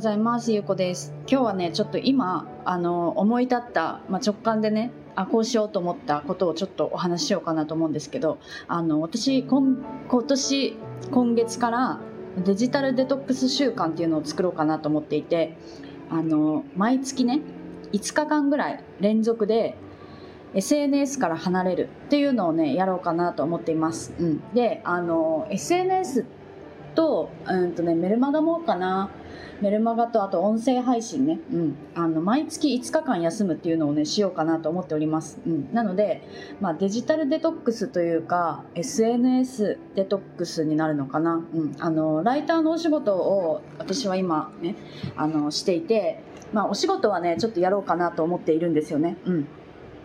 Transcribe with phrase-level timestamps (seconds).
[0.00, 0.50] ございます。
[0.50, 1.12] ゆうこです。
[1.30, 9.76] 今日はねちょっと今あの思い立った、まあ、直感でねあこうしようと思ったことをちょっとお話ししようかなと思うんですけどあの私今
[10.08, 10.76] 今年
[11.10, 12.00] 今月から
[12.42, 15.58] デジタルデトックス週間っていうのを作ろうかなと思っていて
[16.08, 17.42] あの毎月ね
[17.92, 19.76] 5日間ぐらい連続で
[20.54, 26.24] SNS から離れるっていうのをねやろうかなと思っています、うん、であの SNS
[26.94, 29.10] と,、うんとね、メルマガもかな。
[29.60, 36.22] メルマガとあと音声配信ね、うん、あの毎月5日間休むっていうのをねしようかなと思っております、うん、なので、
[36.60, 44.76] まあ、デジタルデトックスというか SNS デトックスになるのかな、うん、あのライターのお仕事を私は今ね
[45.16, 46.22] あのしていて、
[46.52, 49.48] まあ、お仕事はねちょっとやろうかなと思っているんですよね、うん。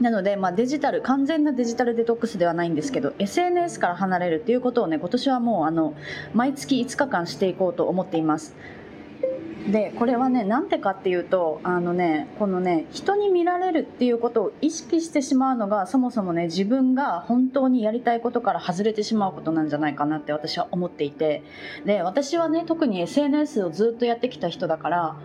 [0.00, 5.94] なので、まあ、デジタル完全なデジタルデトックスではないんですけど SNS から離れるっていうことをね今年はもうあの
[6.34, 8.54] 毎月5日間していこうと思っています。
[9.66, 21.42] でこれはねなんでかっていうとあのねこのね人に見られるっていうことを意識してしまうのがそもそもね自分が本当にやりたいことから外れてしまうことなんじゃないかなって私は思っていて。
[21.84, 25.16] で私はね特に SNS をずっとやってきた人だから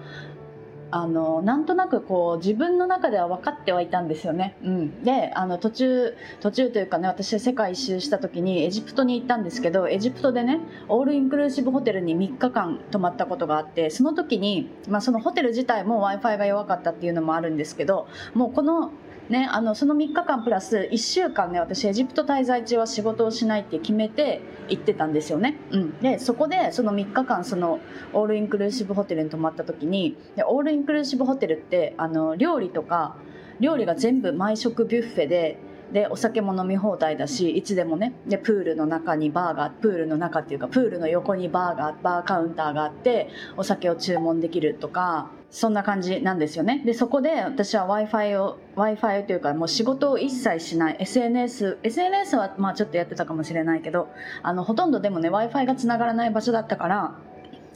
[0.96, 18.92] あのなんとなくこう自分の中では分かってはいたんですよね、うん、であの途中途中というかね私世界一周した時にエジプトに行ったんですけどエジプトでねオールインクルーシブホテルに3日間泊まったことがあってその時に、まあ、そのホテル自体も w i f i が弱かったっていうのもあるんですけどもうこの
[19.30, 27.80] ね、あのその3日間プラス1週間ね私エジプト滞在中は仕事をしないって決めて行ってたんですよね、うん、でそこでその3日間その
[28.12, 33.16] オールインクルーシブホテルに泊まった時にでオールインクルーシブホテルってあの料理とか
[33.62, 35.58] 料理が全部毎食ビュッフェで
[35.94, 46.82] でお酒も飲み放題だしいつでもねでプールの中にバーがプールの中っていうかプールの横にバーがバーカウンターがあってお酒を注文できるとかそんな感じなんですよね。
[46.84, 50.98] でそこで私は w i f i を w i f i というかもう仕事を一切しない。
[51.00, 54.10] SNS SNS はまあちょっとやってたかもしれないけど
[54.42, 57.20] あのほとんどでもね w i f i がつながらない場所だったから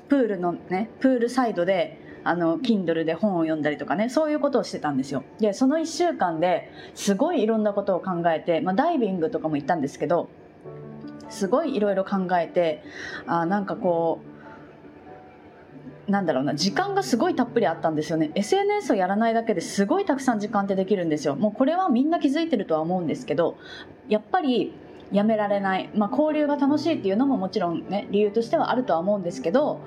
[0.10, 5.24] プールのねプールサイドであの Kindle で本を読んだりとかねそういうことをしてたんですよ。
[5.40, 10.30] でその1週間ですごいいろんなことを考えて、まあ、ダイビングとかも行ったんですけど
[11.30, 12.84] すごいいろいろ考えて
[13.26, 14.22] あなんかこ
[16.08, 18.32] うなんだろうな時間がすごいたっぷりあったんですよね。
[18.34, 21.36] SNS をやらないだけですごいたくさん時間ってできるんですよ。
[21.36, 23.58] もうこれはみんな気づいてるとは思うんですけど
[24.08, 24.74] やっぱり
[25.12, 29.82] やめられない、まあ、交流が楽しいっていうのももちろんね理由としてはあるとは思うんですけど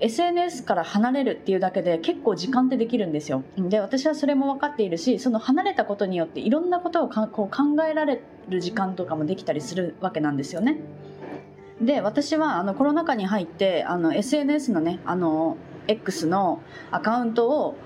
[0.00, 3.42] SNS から離れるっていうだけで結構時間ってできるんですよ。
[3.56, 10.78] で私はそれも分かっているしその離れたことによっていろんなことをこう考えられる時間とかもできたりするわけなんですよね。
[11.80, 16.60] で私はあのコロナ禍に入ってあの SNS のねあの X の
[16.90, 17.76] アカウントを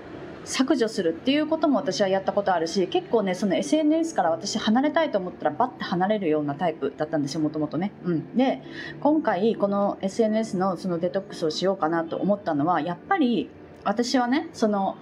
[0.45, 8.61] 削除するっていうことも私はやったことあるし結構ねその SNS から私離れたいと思ったらバッて離れるようなタイプだったんですよもともとね、うん、で
[8.99, 13.49] 今回この SNS のそのデトックスをしようかなと思ったのはやっぱり
[13.83, 14.97] 私はねその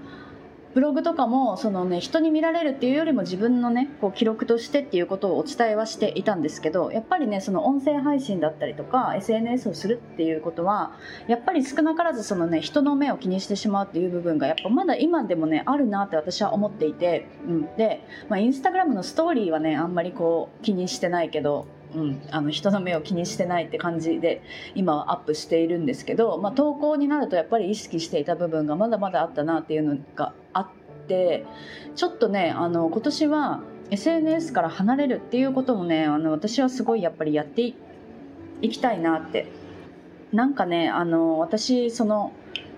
[0.73, 10.93] ブログとかもその、ね、人に見られるっていうよりも自分の、ね、こう記録としてっていうことをお伝えはしていたんですけどやっぱりねその音声配信だったりとか SNS をするっていうことは
[11.27, 24.41] やっぱり少なからずその、ね、人の目を気にしてしまうっていう部分がやっぱまだ今でもねあるなって私は思っていて、うん、で、まあ、インスタグラムのストーリーはねあんまりこう気にしてないけどうん、あの人の目を気にしてないって感じで
[24.75, 30.67] 今はアップしているんですけど、まあ、投稿になるとやっぱり意識していた部分がまだまだあったなっていうのがあっ
[31.07, 31.45] て
[31.95, 37.73] ちょっとねあの今年は SNS から離れるっていうこともねあの私はすごいやっぱりやって
[38.61, 39.47] いきたいなって。
[40.31, 42.31] なんかねあの私その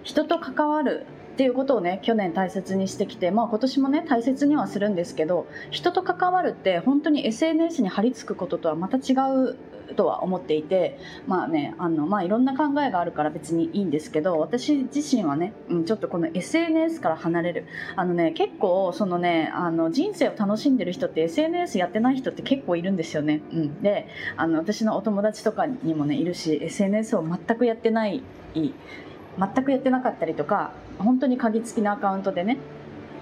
[0.03, 9.15] 人と関わるっていうことをね去年大切にしてきて、まあ、今年もね大切にはするんですけど人と関わるって本当に SNS に張り付くこととはまた違
[9.49, 9.57] う
[9.95, 17.65] とは思っていてまあねあの、まあ、いろんな考えがあるから別にいいんですけど私自身はね、うん、ちょっとこの SNS から離れる。
[17.95, 24.07] あのね結構そのねあの人生を楽しんでる人って SNS やってない人って結構いるんですよね、うん、で
[24.37, 32.57] あの私のお友達とかにもねいるし SNS を全くやってない全くやってなかったりとか本当に鍵付きのアカウントでね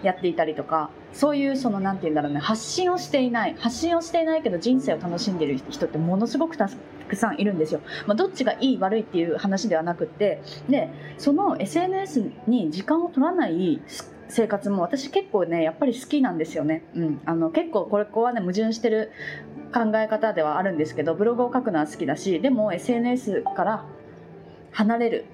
[0.04, 6.70] やっていたりとかそういうその何て言うんだろうね発信をしていない発信をしていないけど人生を楽しんでいる人ってものすごくた
[7.08, 13.82] くさんいるんですよ、まあ、どっちがいい悪いっていう話ではなくってでその SNS に時間を取らない
[14.30, 19.12] 生活も私結構ねやっぱり好きなんですよね、うん、あの結構これここはね矛盾してる
[19.74, 23.86] 考え方ではあるんですけどブログを書くのは好きだしでも SNS から
[24.72, 25.26] 離れる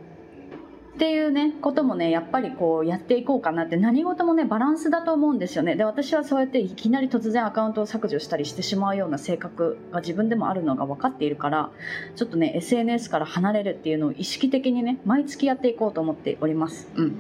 [0.97, 5.75] っていうねこともねやっぱりこうやっていこうかなって何事もねバランスだと思うんですよね。
[5.75, 11.69] で私はそうやっていきなり突然アカウントを削除したりしてしまうような性格が自分でもあるのが分かっているから
[12.15, 16.89] ちょっとね SNS から離れるっていうのを意識的にね毎月やっていこうと思っております。
[16.95, 17.15] うん。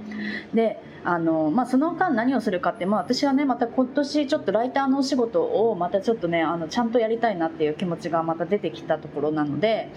[0.55, 9.89] であのまあ、その間何をするかって、まあ、私はねまた今年ちょっとライターのお仕事をまたちょっとねあのちゃんとやりたいなっていう気持ちがまた出てきたところなので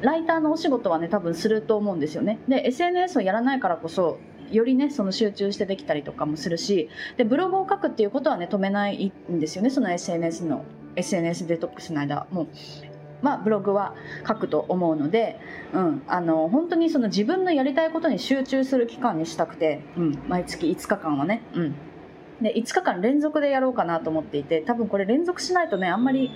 [0.00, 2.38] ライターのお仕事はね多分すると思うんですよね。
[2.48, 4.18] で SNS をやらないからこそ
[4.50, 9.70] よりねその集中してできたりとかもするしでブログを書くっていうことはね止めないんですよね。
[9.70, 10.64] その SNS の
[10.96, 12.48] SNS デトックスの間も。
[13.22, 13.94] まあ、ブログは
[14.26, 15.38] 書くと思うので、
[15.74, 21.74] うん、あの本当にその自分のやりたいことに集中する期間にしたくて、うん、毎月5日間はね、うん、
[22.40, 26.30] で5日間連続でやろうかなと思っていて多分これ連続しないとねあんまり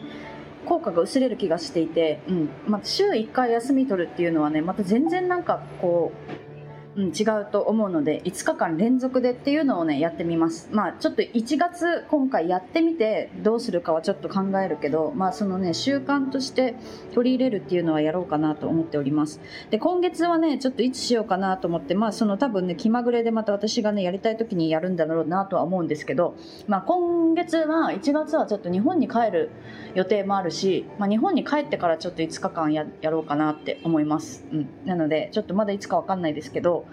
[0.64, 2.48] 効果が薄れる気がしていて、うん。
[2.66, 6.53] まあ、週1回休み取るっていうのはねまた全然なんかこう
[6.96, 10.68] うん、違うと思うので5日間連続でっていうのをねやってみます。
[10.72, 16.76] まあちょっと1月今回やってみてどうするかはちょっと考えるけどまあそのね習慣として
[17.12, 19.40] 取り入れるっていうのはやろうかなと思っております。
[19.70, 26.36] で今月はねちょっといつしようかなと思ってまあその多分ね気まぐれでまた私がねやりたい時にやるんだろうなとは思うんですけど
[26.68, 29.50] まあ今月は1月はちょっと日本に帰る
[29.94, 36.83] 予定もあるし、まあ、日本に帰ってからちょっと5日間ややろうかなって思います、うん、なのでちょっとまだいつかわかんないですけど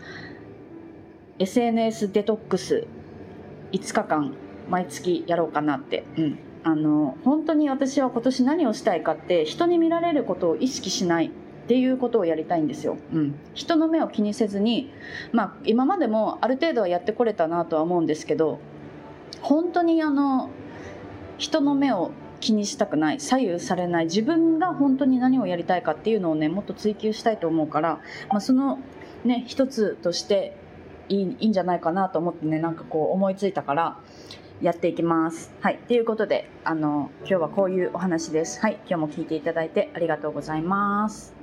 [1.39, 2.87] SNS デトックス
[3.71, 4.33] 5日間
[4.69, 11.31] 毎月やろうかなって、うん、あの本当に私は今年何をしたいかって人に見られることを意識しないっ
[11.67, 14.91] ていうことをやりたいんですよ、うん、人の目を気にせずに、
[15.31, 18.59] まあ、今までもある程度はやってこれたなとは思うんですけど
[19.41, 20.49] 本当にあの
[21.37, 27.99] 人の目を気にしたくない左右されない自分が本当に何をやりたいかっていうのをねもっと追求したいと思うから、
[28.29, 28.79] まあ、その
[29.25, 30.55] ね一つとして
[31.09, 33.99] いいいいんじゃないかなと思ってねなんかこう思いついたから
[34.61, 35.51] やっていきます。
[35.59, 35.79] はい。
[35.87, 38.61] ということで、あの、今日はこういうお話です。
[38.61, 38.77] はい。
[38.87, 41.33] 今日も聞いていただいてありがとうございます。